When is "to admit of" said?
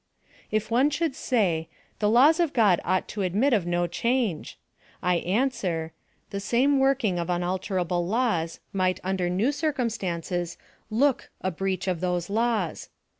3.09-3.67